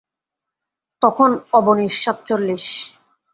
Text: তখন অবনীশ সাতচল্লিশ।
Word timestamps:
তখন 1.01 1.29
অবনীশ 1.53 1.93
সাতচল্লিশ। 2.03 2.65